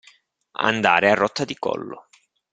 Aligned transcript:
Andare 0.63 1.11
a 1.11 1.13
rotta 1.13 1.45
di 1.45 1.55
collo. 1.59 2.07